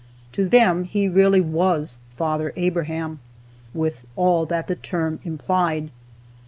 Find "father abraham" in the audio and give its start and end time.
2.15-3.19